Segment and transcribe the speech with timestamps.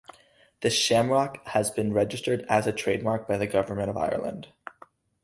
[0.61, 4.47] The shamrock has been registered as a trademark by the Government of Ireland.